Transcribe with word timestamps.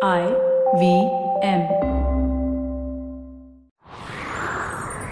I 0.00 0.24
V 0.78 0.82
M. 1.42 1.62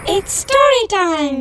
It's 0.05 0.33
story 0.43 0.83
time. 0.93 1.39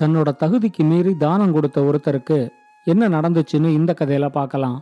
தன்னோட 0.00 0.28
தகுதிக்கு 0.42 0.84
மீறி 0.84 1.12
தானம் 1.16 1.52
கொடுத்த 1.52 1.80
ஒருத்தருக்கு 1.80 2.38
என்ன 2.86 3.08
நடந்துச்சுன்னு 3.08 3.70
இந்த 3.78 3.94
கதையில 4.00 4.28
பார்க்கலாம் 4.28 4.76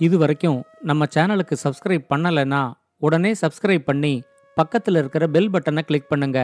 இது 0.00 0.18
வரைக்கும் 0.18 0.64
நம்ம 0.82 1.06
சேனலுக்கு 1.14 1.56
சப்ஸ்கிரைப் 1.64 2.06
பண்ணலைன்னா 2.14 2.62
உடனே 3.02 3.32
சப்ஸ்கிரைப் 3.40 3.84
பண்ணி 3.84 4.14
பக்கத்தில் 4.56 4.96
இருக்கிற 4.96 5.26
பெல் 5.28 5.50
பட்டனை 5.50 5.82
கிளிக் 5.82 6.10
பண்ணுங்க 6.10 6.40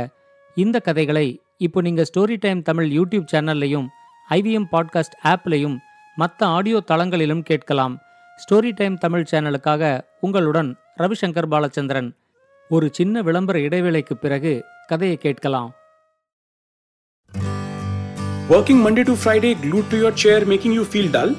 இந்த 0.56 0.78
கதைகளை 0.80 1.26
இப்போ 1.58 1.80
நீங்க 1.80 2.02
ஸ்டோரி 2.02 2.38
டைம் 2.38 2.62
தமிழ் 2.62 2.90
யூடியூப் 2.98 3.32
சேனல்லையும் 3.34 3.88
ஐவிஎம் 4.28 4.70
பாட்காஸ்ட் 4.72 5.18
ஆப்லையும் 5.24 5.76
மற்ற 6.16 6.46
ஆடியோ 6.48 6.80
தளங்களிலும் 6.90 7.42
கேட்கலாம் 7.42 7.94
ஸ்டோரி 8.37 8.71
டைம் 8.73 8.95
தமிழ் 8.97 9.27
சேனலுக்காக 9.31 9.83
உங்களுடன் 10.19 10.69
ரவிசங்கர் 11.01 11.49
பாலச்சந்திரன் 11.53 12.09
ஒரு 12.69 12.87
சின்ன 12.91 13.21
விளம்பர 13.21 13.57
இடைவேளைக்கு 13.59 14.17
பிறகு 14.17 14.53
கதையை 14.87 15.17
கேட்கலாம் 15.17 15.71
Working 18.49 18.77
Monday 18.83 19.03
to 19.03 19.13
Friday 19.15 19.53
glued 19.55 19.87
to 19.89 19.97
your 19.97 20.11
chair 20.11 20.45
making 20.45 20.71
you 20.71 20.85
feel 20.85 21.07
dull? 21.11 21.31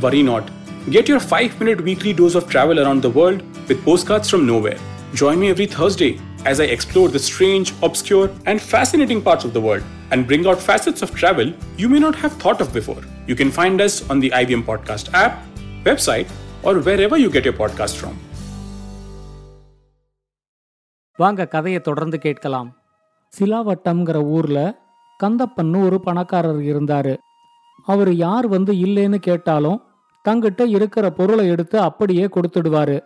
Worry 0.00 0.22
not. 0.22 0.46
Get 0.90 1.08
your 1.08 1.20
5 1.20 1.60
minute 1.60 1.80
weekly 1.80 2.12
dose 2.12 2.34
of 2.34 2.48
travel 2.48 2.80
around 2.80 3.02
the 3.02 3.10
world 3.10 3.40
with 3.68 3.84
postcards 3.84 4.30
from 4.30 4.46
nowhere. 4.46 4.80
Join 5.14 5.38
me 5.38 5.50
every 5.50 5.66
Thursday 5.66 6.10
as 6.44 6.58
I 6.58 6.64
explore 6.76 7.08
the 7.08 7.18
strange, 7.20 7.72
obscure, 7.82 8.28
and 8.46 8.60
fascinating 8.64 9.22
parts 9.22 9.44
of 9.44 9.52
the 9.52 9.60
world 9.60 9.84
and 10.10 10.26
bring 10.26 10.46
out 10.46 10.60
facets 10.60 11.02
of 11.02 11.14
travel 11.14 11.48
you 11.76 11.88
may 11.88 11.98
not 11.98 12.16
have 12.16 12.32
thought 12.34 12.60
of 12.60 12.72
before. 12.72 13.02
You 13.26 13.36
can 13.36 13.50
find 13.50 13.80
us 13.80 14.08
on 14.10 14.18
the 14.18 14.30
IBM 14.32 14.64
Podcast 14.64 15.12
app, 15.14 15.34
website, 15.85 16.25
or 16.63 16.77
wherever 16.83 17.17
you 17.17 17.29
get 17.29 17.43
your 17.43 17.69
podcast 17.69 18.05
from. 18.05 18.13
வாங்க 21.17 21.47
கதையை 21.47 21.81
தொடர்ந்து 21.81 22.19
கேட்கலாம். 22.19 22.77
சிலாவட்டம்ங்கிற 23.39 24.23
ஊர்ல 24.23 24.79
கந்தப்பன்னு 25.23 25.85
ஒரு 25.85 25.99
பணக்காரர் 25.99 26.59
இருந்தாரு. 26.59 27.17
அவர் 27.85 28.13
யார் 28.13 28.47
வந்து 28.47 28.73
இல்லைன்னு 28.73 29.15
கேட்டாலும் 29.15 29.81
தங்கிட்ட 30.29 30.67
இருக்கிற 30.67 31.09
பொருளை 31.09 31.47
எடுத்து 31.47 31.79
அப்படியே 31.79 32.25
கொடுத்துடுவாரு. 32.25 32.99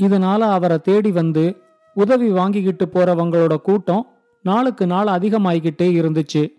இதனால 0.00 0.38
அவரை 0.38 0.78
தேடி 0.78 1.12
வந்து 1.12 1.56
உதவி 1.94 2.28
வாங்கிக்கிட்டு 2.28 2.86
போறவங்களோட 2.86 3.56
கூட்டம் 3.56 4.06
நாளுக்கு 4.42 4.86
நாள் 4.86 5.06
அதிகமாகிக்கிட்டே 5.06 5.82
இருந்துச்சு. 5.82 6.52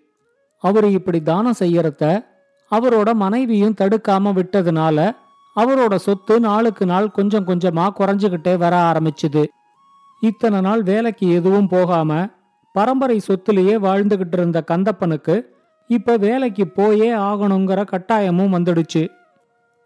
அவர் 0.59 0.85
இப்படி 0.85 1.21
தானம் 1.21 1.59
செய்யறத 1.59 2.25
அவரோட 2.71 3.13
மனைவியும் 3.13 3.75
தடுக்காம 3.81 4.33
விட்டதுனால 4.33 5.15
அவரோட 5.55 5.95
சொத்து 5.95 6.39
நாளுக்கு 6.39 6.85
நாள் 6.85 7.11
கொஞ்சம் 7.11 7.47
கொஞ்சமா 7.47 7.85
குறைஞ்சுகிட்டே 7.99 8.57
வர 8.57 8.75
ஆரம்பிச்சுது. 8.91 9.43
இத்தனை 10.21 10.61
நாள் 10.61 10.83
வேலைக்கு 10.83 11.29
எதுவும் 11.29 11.67
போகாம 11.67 12.27
பரம்பரை 12.73 13.21
சொத்துலேயே 13.27 13.75
வாழ்ந்துகிட்டு 13.87 14.33
இருந்த 14.33 14.63
கந்தப்பனுக்கு 14.67 15.35
இப்ப 15.87 16.17
வேலைக்கு 16.17 16.67
போயே 16.67 17.13
ஆகணுங்கிற 17.13 17.79
கட்டாயமும் 17.91 18.55
வந்துடுச்சு. 18.55 19.03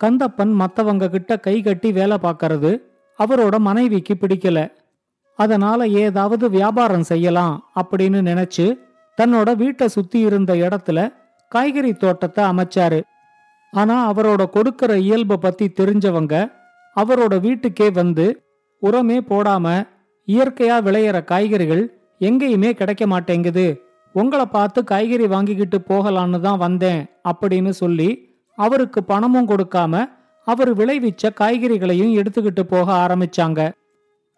கந்தப்பன் 0.04 0.54
மத்தவங்க 0.54 1.10
கிட்ட 1.10 1.38
கை 1.38 1.62
கட்டி 1.62 1.92
வேலை 1.92 2.18
பார்க்கறது 2.22 2.82
அவரோட 3.20 3.58
மனைவிக்கு 3.58 4.14
பிடிக்கல. 4.14 4.72
அதனால 5.36 5.88
ஏதாவது 5.88 6.50
வியாபாரம் 6.50 7.04
செய்யலாம் 7.04 7.56
அப்படின்னு 7.76 8.20
நினைச்சு 8.30 8.78
தன்னோட 9.18 9.56
வீட்டை 9.56 9.88
சுத்தி 9.88 10.20
இருந்த 10.20 10.54
இடத்துல 10.54 11.14
காய்கறி 11.50 11.94
தோட்டத்தை 11.94 12.46
அமைச்சாரு. 12.46 13.02
ஆனா 13.80 13.96
அவரோட 14.12 14.42
கொடுக்கற 14.56 14.92
இயல்பை 15.08 15.38
பத்தி 15.38 15.66
தெரிஞ்சவங்க 15.80 16.36
அவரோட 16.96 17.34
வீட்டுக்கே 17.40 17.88
வந்து 18.00 18.26
உரமே 18.82 19.18
போடாம 19.32 19.66
இயற்கையா 20.28 20.78
விளையிற 20.88 21.18
காய்கறிகள் 21.24 21.84
எங்கேயுமே 22.20 22.70
கிடைக்க 22.72 23.04
மாட்டேங்குது. 23.08 23.66
உங்களை 24.16 24.46
பார்த்து 24.46 24.80
காய்கறி 24.84 25.26
வாங்கிக்கிட்டு 25.28 25.78
போகலான்னு 25.90 26.40
தான் 26.40 26.64
வந்தேன் 26.66 27.02
அப்படின்னு 27.30 27.72
சொல்லி 27.82 28.10
அவருக்கு 28.58 29.00
பணமும் 29.04 29.50
கொடுக்காம 29.50 29.94
அவர் 30.48 30.72
விளைவிச்ச 30.80 31.30
காய்கறிகளையும் 31.40 32.16
எடுத்துக்கிட்டு 32.20 32.64
போக 32.74 32.88
ஆரம்பிச்சாங்க. 33.04 33.62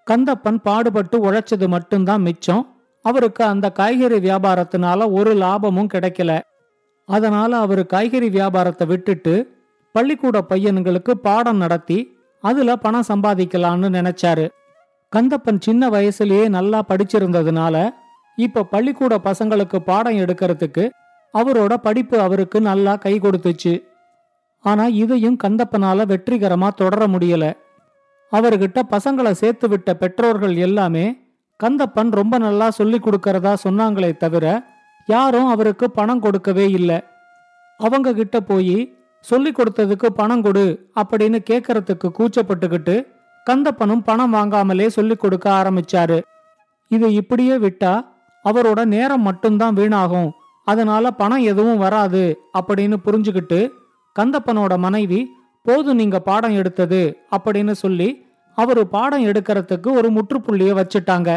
கந்தப்பன் 0.08 0.60
பாடுபட்டு 0.68 1.18
உழைச்சது 1.26 1.68
மட்டும்தான் 1.68 2.24
மிச்சம். 2.28 2.64
அவருக்கு 3.06 3.44
அந்த 3.44 3.68
காய்கறி 3.80 4.18
வியாபாரத்தினால 4.18 5.08
ஒரு 5.18 5.34
லாபமும் 5.34 5.92
கிடைக்கல. 5.94 6.32
அதனால 7.10 7.52
அவர் 7.66 7.84
காய்கறி 7.86 8.30
வியாபாரத்தை 8.30 8.86
விட்டுட்டு 8.88 9.34
பள்ளிக்கூட 9.96 10.38
பையனுங்களுக்கு 10.50 11.14
பாடம் 11.28 11.62
நடத்தி 11.64 12.00
அதுல 12.44 12.76
பணம் 12.76 13.08
சம்பாதிக்கலாம்னு 13.08 13.88
நினைச்சாரு. 13.98 14.46
கந்தப்பன் 15.12 15.60
சின்ன 15.60 15.90
வயசுலயே 15.90 16.44
நல்லா 16.58 16.80
படிச்சிருந்ததுனால 16.90 17.76
இப்ப 18.38 18.64
பள்ளிக்கூட 18.64 19.14
பசங்களுக்கு 19.24 19.78
பாடம் 19.90 20.20
எடுக்கிறதுக்கு 20.24 20.84
அவரோட 21.34 21.74
படிப்பு 21.86 22.18
அவருக்கு 22.20 22.58
நல்லா 22.62 22.94
கை 22.96 23.14
கொடுத்துச்சு. 23.20 23.74
ஆனா 24.66 24.86
இதையும் 25.02 25.38
கந்தப்பனால 25.44 26.06
வெற்றிகரமா 26.12 26.70
தொடர 26.82 27.02
முடியல. 27.08 27.46
அவர்கிட்ட 28.32 28.80
பசங்களை 28.96 29.32
சேர்த்து 29.42 29.68
விட்ட 29.70 29.90
பெற்றோர்கள் 29.94 30.56
எல்லாமே 30.68 31.06
கந்தப்பன் 31.60 32.12
ரொம்ப 32.20 32.36
நல்லா 32.38 32.68
சொல்லி 32.70 32.98
கொடுக்கறதா 33.00 33.54
சொன்னாங்களே 33.64 34.12
தவிர 34.18 34.46
யாரும் 35.12 35.50
அவருக்கு 35.54 35.86
பணம் 35.98 36.24
கொடுக்கவே 36.26 36.66
இல்லை. 36.80 36.98
அவங்க 37.80 38.14
கிட்ட 38.14 38.38
போய் 38.50 38.78
சொல்லி 39.26 39.52
கொடுத்ததுக்கு 39.52 40.08
பணம் 40.20 40.44
கொடு 40.46 40.66
அப்படின்னு 41.00 41.40
கேட்கறதுக்கு 41.50 42.08
கூச்சப்பட்டுக்கிட்டு 42.18 42.96
கந்தப்பனும் 43.48 44.04
பணம் 44.10 44.34
வாங்காமலே 44.34 44.88
சொல்லி 44.98 45.16
கொடுக்க 45.16 45.48
ஆரம்பிச்சாரு. 45.60 46.20
இது 46.92 47.08
இப்படியே 47.22 47.56
விட்டா 47.66 47.94
அவரோட 48.46 48.80
நேரம் 48.96 49.26
மட்டும்தான் 49.28 49.78
வீணாகும். 49.80 50.30
அதனால 50.68 51.12
பணம் 51.22 51.44
எதுவும் 51.52 51.82
வராது 51.86 52.24
அப்படின்னு 52.60 52.98
புரிஞ்சுக்கிட்டு 53.06 53.60
கந்தப்பனோட 54.16 54.74
மனைவி 54.86 55.22
போதும் 55.66 56.00
நீங்க 56.02 56.18
பாடம் 56.30 56.56
எடுத்தது 56.62 57.02
அப்படின்னு 57.36 57.74
சொல்லி 57.84 58.10
அவரு 58.58 58.82
பாடம் 58.96 59.26
எடுக்கிறதுக்கு 59.30 59.90
ஒரு 60.00 60.10
முற்றுப்புள்ளிய 60.16 60.72
வச்சுட்டாங்க. 60.80 61.30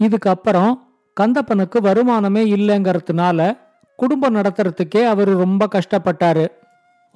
இதுக்கப்புறம் 0.00 0.72
கந்தப்பனுக்கு 1.20 1.78
வருமானமே 1.80 2.42
இல்லைங்கிறதுனால 2.56 3.56
குடும்பம் 3.98 4.34
நடத்துறதுக்கே 4.34 5.04
அவரு 5.04 5.32
ரொம்ப 5.36 5.68
கஷ்டப்பட்டாரு. 5.72 6.46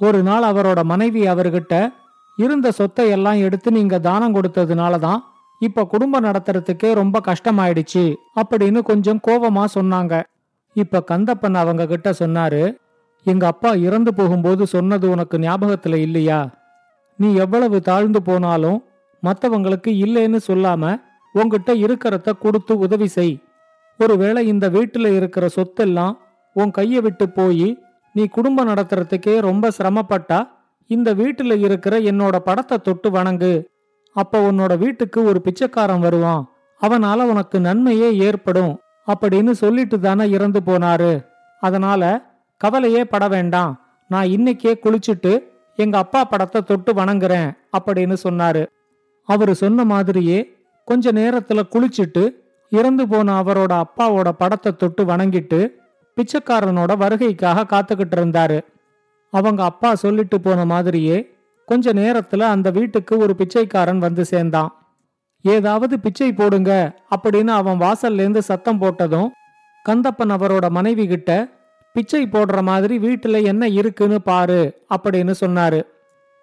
ஒரு 0.00 0.22
நாள் 0.22 0.42
அவரோட 0.42 0.84
மனைவி 0.84 1.22
அவர்கிட்ட 1.26 1.74
இருந்த 2.38 2.70
சொத்தை 2.70 3.08
எல்லாம் 3.08 3.38
எடுத்து 3.38 3.72
நீங்க 3.72 3.98
தானம் 3.98 4.34
கொடுத்ததுனால 4.34 4.98
தான் 4.98 5.20
இப்ப 5.60 5.84
குடும்பம் 5.84 6.24
நடத்துறதுக்கே 6.24 6.94
ரொம்ப 6.94 7.20
கஷ்டமாயிடுச்சு 7.26 8.04
அப்படின்னு 8.41 8.80
கொஞ்சம் 8.82 9.20
கோபமா 9.26 9.64
சொன்னாங்க. 9.74 10.22
இப்ப 10.76 11.04
கந்தப்பன் 11.10 11.54
அவங்க 11.54 11.86
கிட்ட 11.86 12.10
சொன்னாரு 12.10 12.62
எங்க 13.26 13.46
அப்பா 13.46 13.70
இறந்து 13.72 14.14
போகும்போது 14.14 14.66
சொன்னது 14.66 15.10
உனக்கு 15.10 15.38
ஞாபகத்துல 15.38 15.94
இல்லையா? 15.94 16.41
நீ 17.18 17.34
எவ்வளவு 17.34 17.80
தாழ்ந்து 17.80 18.22
போனாலும் 18.22 18.84
மற்றவங்களுக்கு 19.22 19.91
இல்லைன்னு 20.04 20.38
சொல்லாம 20.46 21.00
உங்ககிட்ட 21.34 21.72
இருக்கிறத 21.74 22.32
கொடுத்து 22.38 22.78
உதவி 22.78 23.06
செய். 23.06 23.34
ஒருவேளை 23.98 24.47
இந்த 24.47 24.70
வீட்டுல 24.70 25.16
இருக்கிற 25.16 25.48
சொத்தெல்லாம் 25.56 26.16
உன் 26.54 26.70
கைய 26.78 27.00
விட்டு 27.00 27.28
போய் 27.28 27.82
நீ 28.12 28.26
குடும்பம் 28.26 28.69
நடத்துறதுக்கே 28.69 29.41
ரொம்ப 29.41 29.69
சிரமப்பட்டா 29.78 30.48
இந்த 30.86 31.14
வீட்டுல 31.14 31.58
இருக்கிற 31.58 31.98
என்னோட 31.98 32.36
படத்தை 32.36 32.78
தொட்டு 32.78 33.10
வணங்கு. 33.10 33.64
அப்ப 34.12 34.53
உன்னோட 34.53 34.78
வீட்டுக்கு 34.78 35.25
ஒரு 35.25 35.41
பிச்சைக்காரன் 35.41 36.00
வருவான். 36.00 36.50
அவனால 36.80 37.14
உனக்கு 37.14 37.60
நன்மையே 37.60 38.16
ஏற்படும் 38.16 38.80
அப்படின்னு 39.06 39.50
சொல்லிட்டு 39.50 40.00
தானே 40.00 40.30
இறந்து 40.30 40.60
போனாரு. 40.66 41.24
அதனால 41.60 42.30
கவலையே 42.56 43.04
பட 43.04 43.28
வேண்டாம். 43.28 43.80
நான் 44.09 44.26
இன்னைக்கே 44.26 44.74
குளிச்சுட்டு 44.82 45.42
எங்க 45.76 45.98
அப்பா 45.98 46.24
படத்தை 46.24 46.62
தொட்டு 46.62 46.94
வணங்குறேன் 46.94 47.56
அப்படின்னு 47.78 48.16
சொன்னாரு. 48.28 48.66
அவரு 49.24 49.54
சொன்ன 49.54 49.84
மாதிரியே 49.84 50.53
கொஞ்ச 50.84 51.12
நேரத்துல 51.12 51.62
குளிச்சுட்டு 51.71 52.41
இறந்து 52.72 53.09
போன 53.09 53.42
அவரோட 53.42 53.72
அப்பாவோட 53.83 54.28
படத்தை 54.39 54.71
தொட்டு 54.77 55.04
வணங்கிட்டு 55.04 55.60
பிச்சைக்காரனோட 56.16 56.92
வருகைக்காக 57.03 57.65
காத்துக்கிட்டு 57.65 58.16
இருந்தாரு. 58.16 58.59
அவங்க 59.30 59.65
அப்பா 59.65 59.95
சொல்லிட்டு 59.95 60.41
போன 60.41 60.65
மாதிரியே 60.65 61.19
கொஞ்ச 61.66 61.92
நேரத்துல 61.92 62.41
அந்த 62.54 62.71
வீட்டுக்கு 62.71 63.19
ஒரு 63.19 63.34
பிச்சைக்காரன் 63.34 63.98
வந்து 63.98 64.24
சேர்ந்தான். 64.24 64.71
ஏதாவது 65.45 66.01
பிச்சை 66.01 66.33
போடுங்க 66.33 66.72
அப்படின்னு 67.16 67.53
அவன் 67.60 67.80
வாசல்லேருந்து 67.80 68.39
சத்தம் 68.39 68.80
போட்டதும் 68.80 69.28
கந்தப்பன் 69.89 70.34
அவரோட 70.36 70.66
மனைவி 70.68 71.07
கிட்ட 71.07 71.30
பிச்சை 71.92 72.22
போடுற 72.27 72.63
மாதிரி 72.63 72.97
வீட்டுல 72.98 73.45
என்ன 73.45 73.68
இருக்குன்னு 73.68 74.22
பாரு 74.22 74.60
அப்படின்னு 74.95 75.34
சொன்னாரு. 75.41 75.80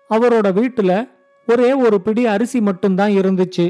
அவரோட 0.10 0.48
வீட்டுல 0.60 0.92
ஒரே 1.48 1.74
ஒரு 1.74 2.02
பிடி 2.02 2.26
அரிசி 2.26 2.62
மட்டும்தான் 2.62 3.12
இருந்துச்சு. 3.12 3.68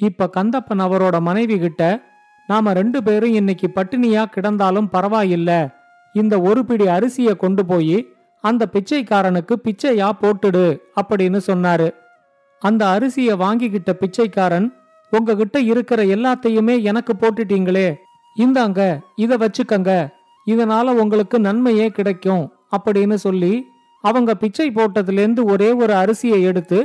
இப்ப 0.00 0.30
கந்தப்பன் 0.36 0.82
அவரோட 0.84 1.20
மனைவி 1.20 1.58
கிட்ட 1.58 2.02
நாம 2.46 2.72
ரெண்டு 2.72 3.02
பேரும் 3.02 3.32
இன்னைக்கு 3.32 3.70
பட்டினியா 3.74 4.22
கிடந்தாலும் 4.34 4.88
பரவாயில்ல. 4.92 5.72
இந்த 6.12 6.40
ஒரு 6.40 6.64
பிடி 6.64 6.86
அரிசிய 6.86 7.36
கொண்டு 7.36 7.66
போய் 7.66 8.06
அந்த 8.40 8.68
பிச்சைக்காரனுக்கு 8.72 9.54
பிச்சையா 9.64 10.08
போட்டுடு 10.22 10.64
அப்படின்னு 11.00 11.40
சொன்னாரு. 11.46 11.88
அந்த 12.60 12.86
அரிசிய 12.86 13.36
வாங்கிக்கிட்ட 13.36 13.90
பிச்சைக்காரன் 13.92 14.72
உங்ககிட்ட 15.10 15.60
இருக்கிற 15.60 16.04
எல்லாத்தையுமே 16.04 16.82
எனக்கு 16.82 17.12
போட்டுட்டீங்களே. 17.20 17.94
இந்தாங்க 18.38 18.98
இத 19.16 19.36
வச்சுக்கங்க. 19.36 20.08
இதனால 20.46 20.90
உங்களுக்கு 21.02 21.40
நன்மையே 21.40 21.88
கிடைக்கும் 21.88 22.52
அப்படின்னு 22.76 23.14
சொல்லி 23.14 23.64
அவங்க 24.00 24.34
பிச்சை 24.34 24.70
போட்டதுலேருந்து 24.70 25.42
ஒரே 25.44 25.72
ஒரு 25.72 25.94
அரிசியை 25.94 26.40
எடுத்து 26.42 26.78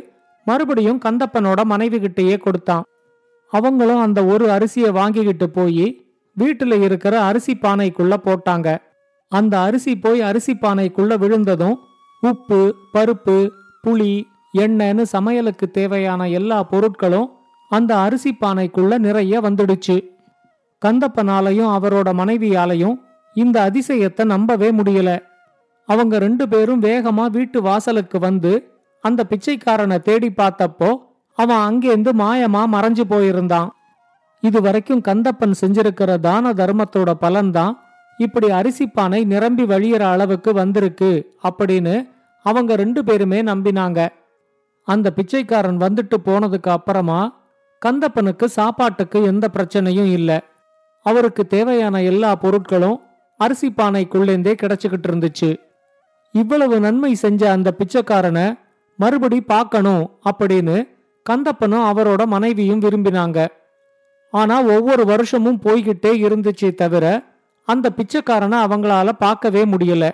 மறுபடியும் 0.45 1.01
கந்தப்பனோட 1.06 1.63
மனைவி 1.63 2.00
கிட்டேயே 2.00 2.38
கொடுத்தான். 2.38 2.83
அவங்களும் 3.51 4.00
அந்த 4.00 4.25
ஒரு 4.25 4.45
அரிசியை 4.47 4.89
வாங்கிக்கிட்டு 4.89 5.50
போய் 5.50 5.86
வீட்டுல 6.39 6.81
இருக்கிற 6.81 7.21
அரிசி 7.21 7.57
பானைக்குள்ள 7.62 8.13
போட்டாங்க. 8.25 8.77
அந்த 9.30 9.59
அரிசி 9.59 10.00
போய் 10.00 10.21
அரிசி 10.21 10.53
பானைக்குள்ள 10.53 11.18
விழுந்ததும் 11.18 11.80
உப்பு 12.21 12.75
பருப்பு 12.94 13.50
புளி 13.88 14.24
எண்ணெய்னு 14.57 15.01
சமையலுக்கு 15.01 15.71
தேவையான 15.71 16.30
எல்லா 16.30 16.68
பொருட்களும் 16.71 17.30
அந்த 17.69 17.97
அரிசி 17.97 18.38
பானைக்குள்ள 18.42 18.97
நிறைய 18.97 19.42
வந்துடுச்சு. 19.42 19.98
கந்தப்பனாலையும் 20.86 21.71
அவரோட 21.77 22.09
மனைவியாலையும் 22.13 22.95
இந்த 23.33 23.71
அதிசயத்தை 23.71 24.24
நம்பவே 24.24 24.71
முடியல. 24.71 25.19
அவங்க 25.86 26.18
ரெண்டு 26.18 26.48
பேரும் 26.48 26.81
வேகமா 26.81 27.25
வீட்டு 27.25 27.62
வாசலுக்கு 27.62 28.19
வந்து 28.19 28.53
அந்த 29.01 29.24
பிச்சைக்காரனை 29.30 30.00
தேடி 30.00 30.31
பார்த்தப்போ 30.38 30.95
அவன் 31.36 31.58
அங்கேருந்து 31.58 32.12
மாயமா 32.18 32.62
மறைஞ்சு 32.74 33.04
போயிருந்தான். 33.10 33.70
இது 34.42 34.62
வரைக்கும் 34.62 35.02
கந்தப்பன் 35.08 35.54
செஞ்சிருக்கிற 35.62 36.20
தான 36.20 36.54
தர்மத்தோட 36.54 37.14
பலன்தான் 37.22 37.78
இப்படி 38.18 38.48
அரிசிப்பானை 38.48 39.26
நிரம்பி 39.26 39.64
வழியிற 39.64 40.00
அளவுக்கு 40.00 40.54
வந்திருக்கு 40.54 41.38
அப்படின்னு 41.44 42.10
அவங்க 42.44 42.76
ரெண்டு 42.76 43.04
பேருமே 43.04 43.42
நம்பினாங்க. 43.42 44.08
அந்த 44.84 45.12
பிச்சைக்காரன் 45.12 45.78
வந்துட்டு 45.78 46.16
போனதுக்கு 46.26 46.70
அப்புறமா 46.70 47.44
கந்தப்பனுக்கு 47.86 48.46
சாப்பாட்டுக்கு 48.46 49.24
எந்த 49.24 49.50
பிரச்சனையும் 49.54 50.12
இல்லை. 50.12 50.40
அவருக்கு 51.02 51.48
தேவையான 51.48 52.02
எல்லா 52.02 52.36
பொருட்களும் 52.42 53.02
அரிசி 53.38 53.74
பானைக்குள்ளேந்தே 53.78 54.54
கிடைச்சுக்கிட்டு 54.62 55.08
இருந்துச்சு. 55.08 55.58
இவ்வளவு 56.32 56.80
நன்மை 56.80 57.16
செஞ்ச 57.16 57.52
அந்த 57.52 57.76
பிச்சைக்காரனை 57.78 58.60
மறுபடி 58.98 59.42
பார்க்கணும் 59.42 60.12
அப்படின்னு 60.32 60.94
கந்தப்பனும் 61.30 61.86
அவரோட 61.89 62.25
மனைவியும் 62.25 62.80
விரும்பினாங்க. 62.80 63.48
ஆனா 64.31 64.63
ஒவ்வொரு 64.63 65.06
வருஷமும் 65.06 65.62
போய்கிட்டே 65.63 66.12
இருந்துச்சே 66.25 66.74
தவிர 66.74 67.24
அந்த 67.66 67.89
பிச்சைக்காரனை 67.98 68.57
அவங்களால 68.63 69.10
பார்க்கவே 69.12 69.66
முடியல. 69.66 70.10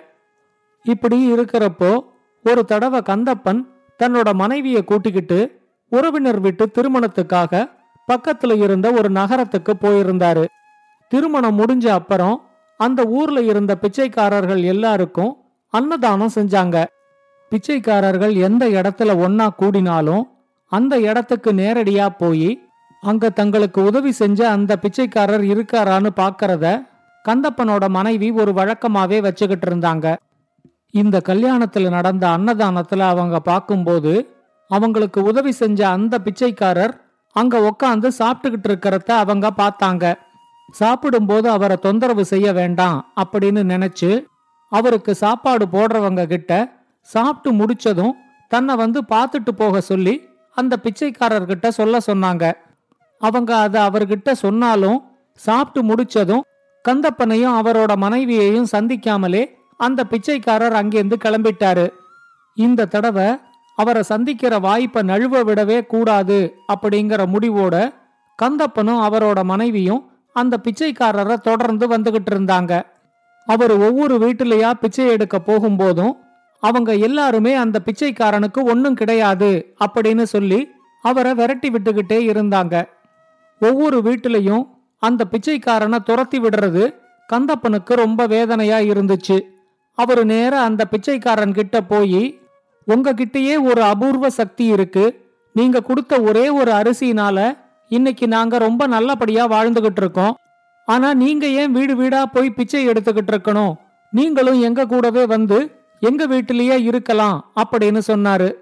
இப்படி 0.82 1.32
இருக்கிறப்போ 1.32 2.04
ஒரு 2.44 2.64
தடவை 2.64 3.00
கந்தப்பன் 3.00 3.66
தன்னோட 4.02 4.32
மனைவிய 4.32 4.84
கூட்டிக்கிட்டு 4.84 5.60
உறவினர் 5.88 6.40
விட்டு 6.40 6.70
திருமணத்துக்காக 6.74 7.70
பக்கத்துல 8.08 8.62
இருந்த 8.62 8.90
ஒரு 8.90 9.10
நகரத்துக்கு 9.10 9.74
போயிருந்தாரு. 9.80 10.44
திருமணம் 11.08 11.58
முடிஞ்ச 11.58 11.86
அப்புறம் 11.86 12.50
அந்த 12.76 13.02
ஊர்ல 13.04 13.42
இருந்த 13.42 13.78
பிச்சைக்காரர்கள் 13.78 14.62
எல்லாருக்கும் 14.62 15.36
அன்னதானம் 15.68 16.34
செஞ்சாங்க. 16.34 16.84
பிச்சைக்காரர்கள் 17.50 18.34
எந்த 18.34 18.68
இடத்துல 18.68 19.10
ஒன்னா 19.24 19.48
கூடினாலும் 19.58 20.22
அந்த 20.72 20.94
இடத்துக்கு 21.00 21.50
நேரடியா 21.52 22.06
போய் 22.18 22.50
அங்க 23.02 23.30
தங்களுக்கு 23.30 23.80
உதவி 23.84 24.12
செஞ்ச 24.12 24.40
அந்த 24.50 24.72
பிச்சைக்காரர் 24.76 25.44
இருக்காரான்னு 25.52 26.10
பாக்கறத 26.16 26.66
கந்தப்பனோட 27.24 27.84
மனைவி 27.88 28.28
ஒரு 28.30 28.52
வழக்கமாவே 28.52 29.18
வச்சுக்கிட்டு 29.20 29.66
இருந்தாங்க. 29.68 30.06
இந்த 30.94 31.16
கல்யாணத்துல 31.28 31.90
நடந்த 31.90 32.24
அன்னதானத்துல 32.28 33.06
அவங்க 33.12 33.36
பார்க்கும்போது 33.40 34.12
அவங்களுக்கு 34.70 35.20
உதவி 35.22 35.52
செஞ்ச 35.52 35.80
அந்த 35.88 36.14
பிச்சைக்காரர் 36.18 36.94
அங்க 37.36 37.60
உக்காந்து 37.68 38.08
சாப்பிட்டுக்கிட்டு 38.18 38.68
இருக்கிறத 38.70 39.10
அவங்க 39.22 39.46
பார்த்தாங்க. 39.56 40.04
சாப்பிடும்போது 40.72 41.46
அவரை 41.50 41.76
தொந்தரவு 41.76 42.24
செய்ய 42.24 42.48
வேண்டாம் 42.52 42.98
அப்படின்னு 43.22 43.62
நினைச்சு 43.72 44.10
அவருக்கு 44.72 45.12
சாப்பாடு 45.14 45.64
போடுறவங்க 45.66 46.22
கிட்ட 46.26 46.52
சாப்பிட்டு 47.08 47.50
முடிச்சதும் 47.60 48.14
தன்னை 48.50 48.74
வந்து 48.76 49.00
பார்த்துட்டு 49.08 49.52
போக 49.56 49.80
சொல்லி 49.90 50.14
அந்த 50.54 50.76
பிச்சைக்காரர்கிட்ட 50.82 51.68
சொல்ல 51.68 51.98
சொன்னாங்க. 52.06 52.52
அவங்க 53.20 53.56
அதை 53.56 53.80
அவர்கிட்ட 53.82 54.32
சொன்னாலும் 54.32 54.98
சாப்பிட்டு 55.34 55.80
முடிச்சதும் 55.88 56.44
கந்தப்பனையும் 56.88 57.56
அவரோட 57.60 57.96
மனைவியையும் 57.96 58.70
சந்திக்காமலே 58.72 59.42
அந்த 59.76 60.04
பிச்சைக்காரர் 60.04 60.72
அங்கேருந்து 60.72 61.16
கிளம்பிட்டாரு. 61.24 61.86
இந்த 62.54 62.84
தடவை 62.84 63.28
அவரை 63.76 64.02
சந்திக்கிற 64.02 64.58
வாய்ப்பை 64.58 65.02
நழுவ 65.02 65.42
விடவே 65.48 65.86
கூடாது 65.86 66.38
அப்படிங்கிற 66.72 67.22
முடிவோட 67.34 67.76
கந்தப்பனும் 68.38 69.02
அவரோட 69.06 69.44
மனைவியும் 69.44 70.02
அந்த 70.32 70.60
பிச்சைக்காரரை 70.64 71.36
தொடர்ந்து 71.36 71.88
வந்துகிட்டு 71.88 72.30
இருந்தாங்க. 72.30 72.82
அவர் 73.46 73.72
ஒவ்வொரு 73.78 74.14
வீட்டிலையா 74.18 74.70
பிச்சை 74.70 75.06
எடுக்க 75.06 75.40
போகும்போதும் 75.46 76.12
அவங்க 76.62 76.90
எல்லாருமே 77.06 77.52
அந்த 77.54 77.76
பிச்சைக்காரனுக்கு 77.86 78.60
ஒன்னும் 78.62 78.94
கிடையாது 78.94 79.50
அப்படின்னு 79.84 80.22
சொல்லி 80.22 80.60
அவரை 81.02 81.34
விரட்டி 81.34 81.68
விட்டுக்கிட்டே 81.68 82.18
இருந்தாங்க. 82.32 82.74
ஒவ்வொரு 83.60 83.98
வீட்டிலையும் 83.98 84.64
அந்த 85.02 85.24
பிச்சைக்காரனை 85.30 85.98
துரத்தி 86.04 86.38
விடுறது 86.40 86.84
கந்தப்பனுக்கு 87.32 87.92
ரொம்ப 87.94 88.26
வேதனையா 88.26 88.78
இருந்துச்சு. 88.92 89.36
அவரு 89.98 90.24
நேர 90.24 90.60
அந்த 90.60 90.82
பிச்சைக்காரன் 90.84 91.52
கிட்ட 91.52 91.80
போய் 91.82 92.22
உங்ககிட்டயே 92.88 93.56
ஒரு 93.62 93.82
அபூர்வ 93.82 94.30
சக்தி 94.30 94.64
இருக்கு. 94.66 95.04
நீங்க 95.52 95.80
கொடுத்த 95.80 96.20
ஒரே 96.20 96.48
ஒரு 96.48 96.72
அரிசினால 96.72 97.58
இன்னைக்கு 97.88 98.28
நாங்க 98.28 98.58
ரொம்ப 98.58 98.86
நல்லபடியா 98.86 99.44
வாழ்ந்துகிட்டு 99.48 100.02
இருக்கோம். 100.04 100.36
ஆனா 100.88 101.14
நீங்க 101.14 101.46
ஏன் 101.46 101.72
வீடு 101.72 101.96
வீடா 101.96 102.26
போய் 102.26 102.50
பிச்சை 102.50 102.88
எடுத்துக்கிட்டு 102.88 103.32
இருக்கணும்? 103.34 103.74
நீங்களும் 104.10 104.60
எங்க 104.60 104.86
கூடவே 104.86 105.26
வந்து 105.26 105.58
எங்க 106.08 106.26
வீட்டிலேயே 106.26 106.82
இருக்கலாம் 106.82 107.52
அப்படின்னு 107.60 108.00
சொன்னாரு. 108.06 108.54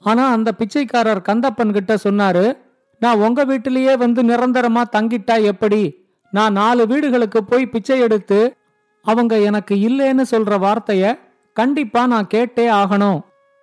ஆனா 0.00 0.30
அந்த 0.30 0.52
பிச்சைக்காரர் 0.52 1.26
கந்தப்பன் 1.28 1.72
கிட்ட 1.72 1.94
சொன்னாரு 2.04 2.58
நான் 2.98 3.18
உங்க 3.18 3.44
வீட்டிலேயே 3.44 3.96
வந்து 3.96 4.22
நிரந்தரமா 4.22 4.82
தங்கிட்டா 4.92 5.42
எப்படி? 5.42 6.08
நான் 6.30 6.52
நாலு 6.52 6.86
வீடுகளுக்கு 6.86 7.44
போய் 7.44 7.66
பிச்சை 7.66 8.00
எடுத்து 8.00 8.56
அவங்க 9.02 9.38
எனக்கு 9.38 9.74
இல்லைன்னு 9.74 10.24
சொல்ற 10.30 10.56
வார்த்தைய 10.64 11.18
கண்டிப்பா 11.52 12.06
நான் 12.06 12.30
கேட்டே 12.34 12.66
ஆகணும். 12.80 13.20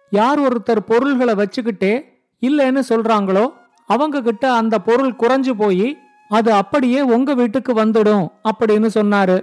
யார் 0.10 0.40
ஒருத்தர் 0.40 0.82
பொருள்களை 0.86 1.34
வச்சுக்கிட்டே 1.34 1.94
இல்லைன்னு 2.42 2.82
சொல்றாங்களோ 2.90 3.46
அவங்க 3.86 4.22
கிட்ட 4.22 4.46
அந்த 4.52 4.76
பொருள் 4.80 5.14
குறைஞ்சு 5.20 5.54
போய் 5.58 5.98
அது 6.30 6.52
அப்படியே 6.52 7.02
உங்க 7.02 7.34
வீட்டுக்கு 7.34 7.74
வந்துடும் 7.74 8.26
அப்படின்னு 8.50 8.90
சொன்னாரு. 8.96 9.38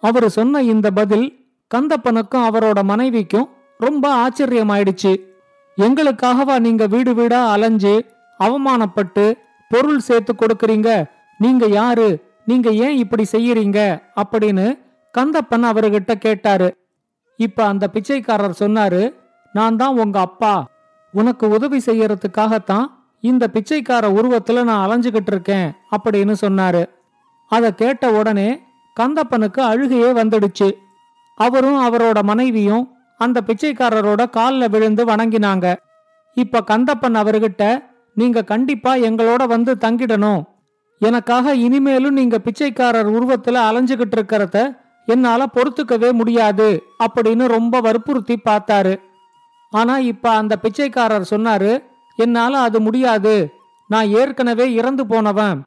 அவரு 0.00 0.30
சொன்ன 0.30 0.62
இந்த 0.62 0.90
பதில் 0.90 1.41
கந்தப்பனுக்கும் 1.74 2.44
அவரோட 2.50 2.82
மனைவிக்கும் 2.82 3.48
ரொம்ப 3.78 4.28
ஆச்சரியமாயிடுச்சு. 4.28 5.16
எங்களுக்காகவா 5.76 6.58
நீங்க 6.58 6.86
வீடு 6.86 7.14
வீடா 7.14 7.50
அலைஞ்சு 7.50 8.04
அவமானப்பட்டு 8.38 9.32
பொருள் 9.68 9.98
சேர்த்து 9.98 10.34
கொடுக்கறீங்க? 10.34 11.04
நீங்க 11.38 11.66
யாரு? 11.66 12.30
நீங்க 12.46 12.70
ஏன் 12.70 12.96
இப்படி 12.96 13.26
செய்யறீங்க? 13.32 14.02
அப்படின்னு 14.16 14.78
கந்தப்பன் 15.18 15.62
அவர்கிட்ட 15.62 16.14
கேட்டாரு. 16.14 16.76
இப்ப 17.36 17.64
அந்த 17.64 17.88
பிச்சைக்காரர் 17.88 18.56
சொன்னாரு 18.58 19.14
நான் 19.52 19.76
தான் 19.76 19.98
உங்க 19.98 20.20
அப்பா. 20.20 20.66
உனக்கு 21.12 21.48
உதவி 21.48 21.78
செய்யறதுக்காகத்தான் 21.78 22.84
இந்த 23.20 23.48
பிச்சைக்கார 23.48 24.08
உருவத்துல 24.08 24.64
நான் 24.64 24.88
அலைஞ்சுகிட்டு 24.88 25.26
இருக்கேன் 25.26 25.72
அப்படின்னு 25.98 26.34
சொன்னாரு. 26.40 26.84
அதை 27.48 27.74
கேட்ட 27.74 28.12
உடனே 28.12 28.62
கந்தப்பனுக்கு 29.00 29.60
அழுகையே 29.60 30.10
வந்துடுச்சு. 30.12 30.70
அவரும் 31.46 31.80
அவரோட 31.86 32.18
மனைவியும் 32.22 32.84
அந்த 33.20 33.40
பிச்சைக்காரரோட 33.46 34.22
காலில் 34.30 34.72
விழுந்து 34.74 35.02
வணங்கினாங்க. 35.04 35.66
இப்ப 36.36 36.62
கந்தப்பன் 36.66 37.18
அவர்கிட்ட 37.20 37.64
நீங்க 38.16 38.44
கண்டிப்பா 38.44 38.92
எங்களோட 39.08 39.42
வந்து 39.46 39.72
தங்கிடணும். 39.80 40.42
எனக்காக 41.00 41.54
இனிமேலும் 41.56 42.18
நீங்க 42.20 42.36
பிச்சைக்காரர் 42.38 43.10
உருவத்துல 43.12 43.60
அலைஞ்சுகிட்டு 43.68 44.16
இருக்கிறத 44.16 44.56
என்னால 45.06 45.42
பொறுத்துக்கவே 45.54 46.10
முடியாது 46.12 46.68
அப்படின்னு 47.04 47.44
ரொம்ப 47.46 47.80
வற்புறுத்தி 47.80 48.36
பார்த்தாரு. 48.44 48.94
ஆனா 49.72 49.94
இப்ப 50.10 50.30
அந்த 50.40 50.54
பிச்சைக்காரர் 50.56 51.30
சொன்னாரு 51.30 51.72
என்னால 52.16 52.58
அது 52.58 52.78
முடியாது. 52.80 53.34
நான் 53.90 54.08
ஏற்கனவே 54.20 54.66
இறந்து 54.72 55.04
போனவன். 55.06 55.58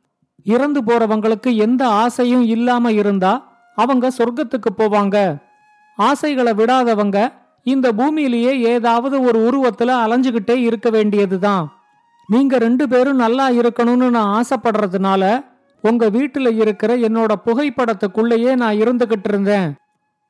இறந்து 0.46 0.80
போறவங்களுக்கு 0.82 1.52
எந்த 1.56 1.84
ஆசையும் 2.02 2.46
இல்லாம 2.46 2.92
இருந்தா 2.92 3.34
அவங்க 3.78 4.12
சொர்க்கத்துக்கு 4.18 4.70
போவாங்க. 4.78 5.18
ஆசைகளை 5.96 6.54
விடாதவங்க 6.54 7.34
இந்த 7.64 7.92
பூமியிலேயே 7.92 8.60
ஏதாவது 8.60 9.22
ஒரு 9.22 9.40
உருவத்துல 9.40 9.92
அலைஞ்சுகிட்டே 10.04 10.56
இருக்க 10.56 10.90
வேண்டியதுதான். 10.90 11.78
நீங்க 12.28 12.58
ரெண்டு 12.58 12.88
பேரும் 12.88 13.16
நல்லா 13.16 13.50
இருக்கணும்னு 13.50 14.10
நான் 14.10 14.44
ஆசைப்படுறதுனால 14.44 15.46
உங்க 15.82 16.10
வீட்டுல 16.10 16.56
இருக்கிற 16.56 16.98
என்னோட 16.98 17.34
புகைப்படத்துக்குள்ளேயே 17.46 18.56
நான் 18.56 18.76
இருந்துகிட்டு 18.76 19.28
இருந்தேன். 19.28 19.74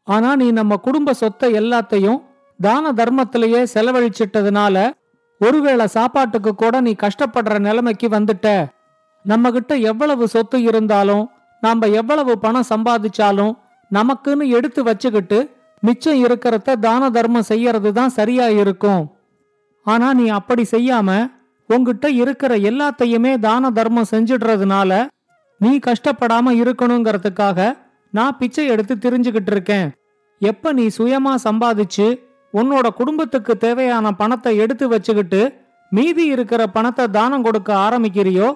ஆனா 0.04 0.36
நீ 0.36 0.52
நம்ம 0.52 0.78
குடும்ப 0.78 1.14
சொத்தை 1.14 1.54
எல்லாத்தையும் 1.54 2.22
தான 2.62 2.92
தர்மத்திலேயே 2.92 3.66
செலவழிச்சிட்டதுனால 3.74 4.92
ஒருவேளை 5.40 5.88
சாப்பாட்டுக்கு 5.88 6.56
கூட 6.56 6.82
நீ 6.82 6.96
கஷ்டப்படுற 7.04 7.60
நிலைமைக்கு 7.60 8.08
வந்துட்ட. 8.08 8.66
நம்ம 9.24 9.52
கிட்ட 9.52 9.76
எவ்வளவு 9.76 10.28
சொத்து 10.28 10.62
இருந்தாலும் 10.62 11.30
நாம 11.62 11.88
எவ்வளவு 11.88 12.40
பணம் 12.40 12.70
சம்பாதிச்சாலும் 12.76 13.58
நமக்குன்னு 13.94 14.48
எடுத்து 14.48 14.84
வச்சுக்கிட்டு 14.84 15.55
மிச்சம் 15.86 16.20
இருக்கிறத 16.26 16.76
தான 16.86 17.10
தர்மம் 17.16 17.50
செய்யறது 17.52 17.90
தான் 18.00 18.16
சரியா 18.18 18.48
இருக்கும். 18.62 19.04
ஆனா 19.86 20.08
நீ 20.20 20.26
அப்படி 20.40 20.64
செய்யாம 20.76 21.10
உங்ககிட்ட 21.70 22.08
இருக்கிற 22.22 22.54
எல்லாத்தையுமே 22.70 23.34
தான 23.48 23.72
தர்மம் 23.78 24.12
செஞ்சிடுறதுனால 24.14 24.92
நீ 25.62 25.72
கஷ்டப்படாம 25.88 26.54
இருக்கணுங்கிறதுக்காக 26.62 27.60
நான் 28.14 28.38
பிச்சை 28.40 28.66
எடுத்து 28.74 28.96
தெரிஞ்சுக்கிட்டு 29.06 29.52
இருக்கேன். 29.54 29.88
எப்ப 30.42 30.74
நீ 30.80 30.86
சுயமா 30.98 31.34
சம்பாதிச்சு 31.48 32.08
உன்னோட 32.54 32.88
குடும்பத்துக்கு 33.00 33.54
தேவையான 33.64 34.12
பணத்தை 34.22 34.54
எடுத்து 34.64 34.86
வச்சுக்கிட்டு 34.94 35.42
மீதி 35.92 36.24
இருக்கிற 36.36 36.62
பணத்தை 36.76 37.06
தானம் 37.18 37.46
கொடுக்க 37.48 37.70
ஆரம்பிக்கிறியோ 37.86 38.48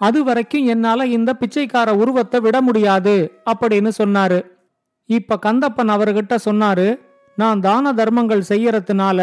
அது 0.00 0.20
வரைக்கும் 0.28 0.68
என்னால 0.72 1.06
இந்த 1.16 1.30
பிச்சைக்கார 1.40 1.88
உருவத்தை 2.02 2.38
விட 2.46 2.56
முடியாது 2.68 3.14
அப்படின்னு 3.50 3.90
சொன்னாரு. 3.98 4.38
இப்ப 5.18 5.38
கந்தப்பன் 5.46 5.92
அவர்கிட்ட 5.94 6.34
சொன்னாரு 6.44 6.88
நான் 7.38 7.62
தான 7.66 7.92
தர்மங்கள் 7.92 8.48
செய்யறதுனால 8.48 9.20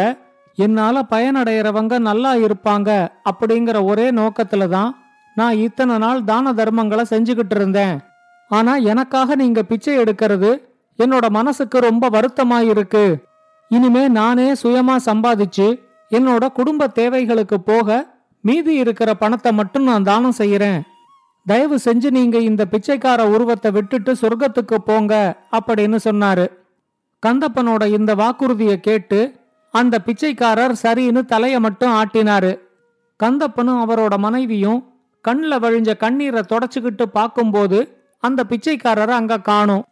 என்னால 0.58 1.02
பயனடைகிறவங்க 1.10 1.94
நல்லா 2.08 2.32
இருப்பாங்க 2.46 2.90
அப்படிங்கிற 3.30 3.76
ஒரே 3.90 4.06
நோக்கத்துல 4.10 4.66
தான் 4.68 4.90
நான் 5.36 5.60
இத்தனை 5.66 5.96
நாள் 5.98 6.20
தான 6.30 6.52
தர்மங்களை 6.52 7.04
செஞ்சுக்கிட்டு 7.10 7.56
இருந்தேன். 7.58 7.94
ஆனா 8.50 8.72
எனக்காக 8.92 9.34
நீங்க 9.42 9.60
பிச்சை 9.62 9.94
எடுக்கிறது 10.02 10.50
என்னோட 10.98 11.26
மனசுக்கு 11.38 11.78
ரொம்ப 11.80 12.04
வருத்தமாயிருக்கு. 12.16 13.04
இனிமே 13.70 14.04
நானே 14.18 14.48
சுயமா 14.62 14.96
சம்பாதிச்சு 15.08 15.68
என்னோட 16.10 16.44
குடும்ப 16.52 16.88
தேவைகளுக்கு 16.98 17.58
போக 17.70 17.98
மீதி 18.44 18.72
இருக்கிற 18.82 19.10
பணத்தை 19.14 19.50
மட்டும் 19.52 19.88
நான் 19.90 20.08
தானம் 20.10 20.38
செய்யறேன். 20.38 20.80
தயவு 21.46 21.76
செஞ்சு 21.84 22.10
நீங்க 22.10 22.38
இந்த 22.38 22.64
பிச்சைக்கார 22.64 23.20
உருவத்தை 23.28 23.70
விட்டுட்டு 23.70 24.12
சொர்க்கத்துக்கு 24.12 24.74
போங்க 24.74 25.42
அப்படின்னு 25.52 25.98
சொன்னாரு. 26.04 26.46
கந்தப்பனோட 27.26 27.86
இந்த 27.98 28.14
வாக்குறுதியை 28.14 28.80
கேட்டு 28.80 29.20
அந்த 29.70 29.98
பிச்சைக்காரர் 29.98 30.74
சரின்னு 30.82 31.20
தலைய 31.32 31.58
மட்டும் 31.60 31.92
ஆட்டினாரு. 31.92 32.52
கந்தப்பனும் 33.20 33.80
அவரோட 33.84 34.16
மனைவியும் 34.16 34.80
கண்ணில் 35.20 35.62
வழிஞ்ச 35.62 35.96
கண்ணீரை 35.96 36.42
தொடச்சிக்கிட்டு 36.48 37.02
பார்க்கும்போது 37.02 37.78
அந்த 38.18 38.44
பிச்சைக்காரரை 38.48 39.14
அங்க 39.20 39.40
காணும். 39.40 39.84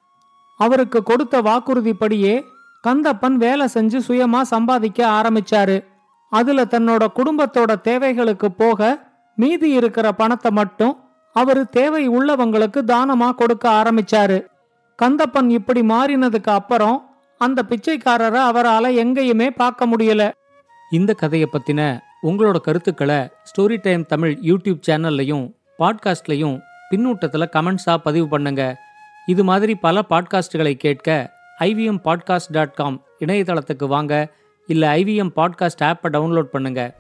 அவருக்கு 0.57 1.03
கொடுத்த 1.03 1.43
வாக்குறுதிப்படியே 1.43 2.45
கந்தப்பன் 2.87 3.37
வேலை 3.37 3.67
செஞ்சு 3.75 3.99
சுயமா 4.09 4.41
சம்பாதிக்க 4.41 5.07
ஆரம்பிச்சாரு. 5.09 5.77
அதுல 6.33 6.65
தன்னோட 6.65 7.07
குடும்பத்தோட 7.17 7.81
தேவைகளுக்கு 7.81 8.53
போக 8.53 9.07
மீதி 9.35 9.71
இருக்கிற 9.71 10.13
பணத்தை 10.13 10.51
மட்டும் 10.51 10.95
அவரு 11.41 11.63
தேவை 11.69 12.03
உள்ளவங்களுக்கு 12.09 12.81
தானமா 12.93 13.29
கொடுக்க 13.31 13.65
ஆரம்பிச்சாரு. 13.81 14.39
கந்தப்பன் 14.99 15.49
இப்படி 15.49 15.81
மாறினதுக்கு 15.81 16.51
அப்புறம் 16.59 16.97
அந்த 17.41 17.63
பிச்சைக்காரரை 17.69 18.41
அவரால 18.51 18.87
எங்கேயுமே 19.03 19.49
பார்க்க 19.57 19.87
முடியல. 19.87 20.23
இந்த 20.93 21.13
கதையை 21.15 21.47
பத்தின 21.53 21.81
உங்களோட 22.23 22.57
கருத்துக்களை 22.61 23.19
ஸ்டோரி 23.49 23.77
டைம் 23.83 24.05
தமிழ் 24.07 24.35
யூடியூப் 24.43 24.81
சேனல்லையும் 24.89 25.45
பாட்காஸ்ட்லையும் 25.79 26.57
பின்னூட்டத்தில் 26.91 27.53
கமெண்ட்ஸா 27.57 27.95
பதிவு 28.07 28.29
பண்ணுங்க. 28.29 28.63
இது 29.27 29.43
மாதிரி 29.45 29.75
பல 29.87 30.03
பாட்காஸ்டுகளை 30.11 30.73
கேட்க 30.85 31.17
ஐவிஎம் 31.61 32.01
பாட்காஸ்ட் 32.05 32.55
டாட் 32.57 32.77
காம் 32.81 32.97
இணையதளத்துக்கு 33.25 33.87
வாங்க. 33.87 34.15
இல்லை 34.69 34.89
ஐவிஎம் 35.01 35.35
பாட்காஸ்ட் 35.37 35.85
ஆப்பை 35.89 36.09
டவுன்லோட் 36.15 36.53
பண்ணுங்கள் 36.53 36.91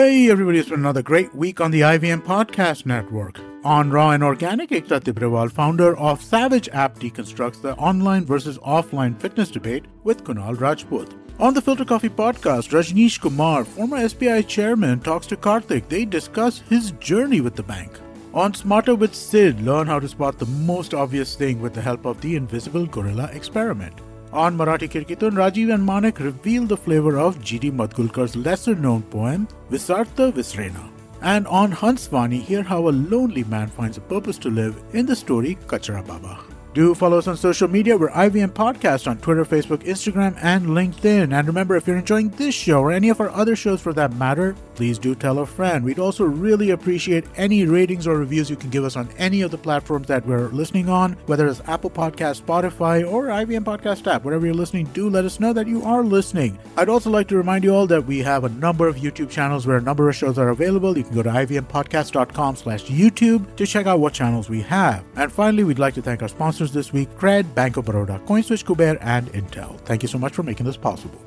Hey 0.00 0.30
everybody, 0.30 0.58
it's 0.58 0.70
been 0.70 0.80
another 0.80 1.02
great 1.02 1.34
week 1.34 1.60
on 1.60 1.70
the 1.70 1.82
IVM 1.82 2.22
Podcast 2.22 2.86
Network. 2.86 3.38
On 3.64 3.90
Raw 3.90 4.12
and 4.12 4.24
Organic, 4.24 4.70
Ekta 4.70 4.98
Tibrawal, 4.98 5.52
founder 5.52 5.94
of 5.98 6.22
Savage 6.22 6.70
App, 6.70 6.98
deconstructs 6.98 7.60
the 7.60 7.74
online 7.74 8.24
versus 8.24 8.56
offline 8.60 9.20
fitness 9.20 9.50
debate 9.50 9.84
with 10.02 10.24
Kunal 10.24 10.58
Rajput. 10.58 11.12
On 11.38 11.52
the 11.52 11.60
Filter 11.60 11.84
Coffee 11.84 12.08
podcast, 12.08 12.70
Rajneesh 12.70 13.20
Kumar, 13.20 13.62
former 13.62 13.98
SBI 13.98 14.48
chairman, 14.48 15.00
talks 15.00 15.26
to 15.26 15.36
Karthik. 15.36 15.86
They 15.90 16.06
discuss 16.06 16.60
his 16.60 16.92
journey 16.92 17.42
with 17.42 17.54
the 17.54 17.62
bank. 17.62 17.92
On 18.32 18.54
Smarter 18.54 18.94
with 18.94 19.14
Sid, 19.14 19.60
learn 19.60 19.86
how 19.86 20.00
to 20.00 20.08
spot 20.08 20.38
the 20.38 20.46
most 20.46 20.94
obvious 20.94 21.36
thing 21.36 21.60
with 21.60 21.74
the 21.74 21.82
help 21.82 22.06
of 22.06 22.22
the 22.22 22.36
invisible 22.36 22.86
gorilla 22.86 23.28
experiment. 23.34 24.00
On 24.32 24.56
Marathi 24.56 24.88
Kirkitun, 24.88 25.32
Rajiv 25.32 25.74
and 25.74 25.84
Manik 25.84 26.20
reveal 26.20 26.64
the 26.64 26.76
flavor 26.76 27.18
of 27.18 27.42
G.D. 27.42 27.72
Madgulkar's 27.72 28.36
lesser 28.36 28.76
known 28.76 29.02
poem, 29.02 29.48
Visartha 29.70 30.30
Visrena. 30.32 30.88
And 31.20 31.48
on 31.48 31.72
Hansvani, 31.72 32.40
hear 32.40 32.62
how 32.62 32.88
a 32.88 32.90
lonely 32.90 33.42
man 33.44 33.68
finds 33.68 33.98
a 33.98 34.00
purpose 34.00 34.38
to 34.38 34.48
live 34.48 34.80
in 34.92 35.04
the 35.04 35.16
story 35.16 35.58
Kachara 35.66 36.06
Baba. 36.06 36.38
Do 36.72 36.94
follow 36.94 37.18
us 37.18 37.26
on 37.26 37.36
social 37.36 37.66
media. 37.66 37.96
We're 37.96 38.10
IVM 38.10 38.50
Podcast 38.50 39.08
on 39.10 39.18
Twitter, 39.18 39.44
Facebook, 39.44 39.78
Instagram, 39.78 40.38
and 40.40 40.66
LinkedIn. 40.66 41.36
And 41.36 41.46
remember, 41.48 41.74
if 41.74 41.84
you're 41.86 41.96
enjoying 41.96 42.28
this 42.30 42.54
show 42.54 42.80
or 42.80 42.92
any 42.92 43.08
of 43.08 43.20
our 43.20 43.30
other 43.30 43.56
shows 43.56 43.80
for 43.80 43.92
that 43.94 44.14
matter, 44.14 44.54
please 44.76 44.96
do 44.96 45.16
tell 45.16 45.40
a 45.40 45.46
friend. 45.46 45.84
We'd 45.84 45.98
also 45.98 46.24
really 46.24 46.70
appreciate 46.70 47.24
any 47.36 47.64
ratings 47.64 48.06
or 48.06 48.16
reviews 48.16 48.48
you 48.48 48.54
can 48.54 48.70
give 48.70 48.84
us 48.84 48.94
on 48.94 49.08
any 49.18 49.42
of 49.42 49.50
the 49.50 49.58
platforms 49.58 50.06
that 50.06 50.24
we're 50.24 50.48
listening 50.50 50.88
on, 50.88 51.14
whether 51.26 51.48
it's 51.48 51.60
Apple 51.66 51.90
Podcast, 51.90 52.42
Spotify, 52.42 53.10
or 53.10 53.26
IVM 53.26 53.64
Podcast 53.64 54.06
app. 54.06 54.22
Wherever 54.22 54.46
you're 54.46 54.54
listening, 54.54 54.86
do 54.92 55.10
let 55.10 55.24
us 55.24 55.40
know 55.40 55.52
that 55.52 55.66
you 55.66 55.82
are 55.82 56.04
listening. 56.04 56.56
I'd 56.76 56.88
also 56.88 57.10
like 57.10 57.26
to 57.28 57.36
remind 57.36 57.64
you 57.64 57.74
all 57.74 57.88
that 57.88 58.06
we 58.06 58.20
have 58.20 58.44
a 58.44 58.48
number 58.48 58.86
of 58.86 58.94
YouTube 58.94 59.28
channels 59.28 59.66
where 59.66 59.78
a 59.78 59.82
number 59.82 60.08
of 60.08 60.14
shows 60.14 60.38
are 60.38 60.50
available. 60.50 60.96
You 60.96 61.02
can 61.02 61.16
go 61.16 61.24
to 61.24 61.30
ivmpodcast.com 61.30 62.54
slash 62.54 62.84
YouTube 62.84 63.56
to 63.56 63.66
check 63.66 63.86
out 63.86 63.98
what 63.98 64.12
channels 64.12 64.48
we 64.48 64.62
have. 64.62 65.04
And 65.16 65.32
finally, 65.32 65.64
we'd 65.64 65.80
like 65.80 65.94
to 65.94 66.02
thank 66.02 66.22
our 66.22 66.28
sponsors 66.60 66.74
this 66.74 66.92
week, 66.92 67.08
Cred, 67.18 67.54
Bank 67.54 67.76
of 67.78 67.86
Baroda, 67.86 68.20
CoinSwitch, 68.26 68.64
Kuber, 68.64 68.98
and 69.00 69.26
Intel. 69.32 69.78
Thank 69.86 70.02
you 70.02 70.08
so 70.08 70.18
much 70.18 70.34
for 70.34 70.42
making 70.42 70.66
this 70.66 70.76
possible. 70.76 71.18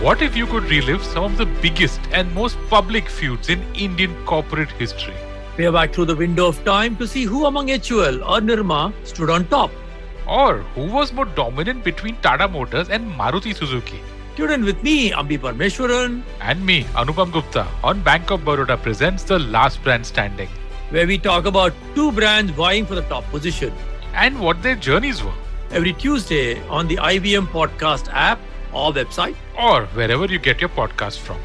What 0.00 0.22
if 0.22 0.36
you 0.36 0.46
could 0.46 0.64
relive 0.64 1.02
some 1.04 1.24
of 1.24 1.36
the 1.38 1.46
biggest 1.46 2.00
and 2.12 2.32
most 2.34 2.56
public 2.70 3.08
feuds 3.08 3.48
in 3.48 3.60
Indian 3.74 4.14
corporate 4.24 4.70
history? 4.70 5.14
Peer 5.56 5.72
back 5.72 5.92
through 5.92 6.06
the 6.06 6.16
window 6.16 6.46
of 6.46 6.64
time 6.64 6.96
to 6.96 7.06
see 7.06 7.24
who 7.24 7.46
among 7.46 7.68
HUL 7.68 8.22
or 8.22 8.40
Nirma 8.40 8.92
stood 9.04 9.30
on 9.30 9.46
top. 9.48 9.70
Or 10.28 10.58
who 10.74 10.86
was 10.86 11.12
more 11.12 11.26
dominant 11.26 11.84
between 11.84 12.16
Tata 12.16 12.48
Motors 12.48 12.88
and 12.88 13.10
Maruti 13.10 13.54
Suzuki? 13.54 14.00
Tune 14.36 14.50
in 14.50 14.64
with 14.64 14.82
me, 14.82 15.10
Ambi 15.10 15.38
Parmeshwaran, 15.38 16.22
And 16.40 16.64
me, 16.64 16.84
Anupam 16.94 17.32
Gupta, 17.32 17.66
on 17.82 18.02
Bank 18.02 18.30
of 18.30 18.40
Baroda 18.40 18.80
presents 18.80 19.24
The 19.24 19.38
Last 19.38 19.82
Brand 19.82 20.06
Standing 20.06 20.48
where 20.92 21.06
we 21.06 21.18
talk 21.18 21.46
about 21.50 21.72
two 21.94 22.10
brands 22.12 22.52
vying 22.52 22.86
for 22.86 22.94
the 23.00 23.06
top 23.14 23.24
position. 23.36 23.72
and 24.22 24.38
what 24.44 24.58
their 24.64 24.76
journeys 24.86 25.20
were, 25.26 25.36
Every 25.78 25.92
Tuesday 26.00 26.46
on 26.78 26.88
the 26.88 26.96
IBM 27.10 27.46
Podcast 27.52 28.08
app 28.12 28.38
or 28.80 28.92
website. 28.92 29.36
or 29.68 29.86
wherever 30.00 30.26
you 30.32 30.38
get 30.38 30.60
your 30.64 30.68
podcast 30.80 31.18
from. 31.28 31.38